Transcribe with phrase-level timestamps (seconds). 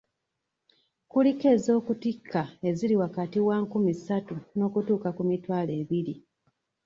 [1.11, 4.33] Kuliko ez'okutikka eziri wakati wa nkumi ssatu
[4.67, 6.15] okutuuka ku mitwalo ebiri.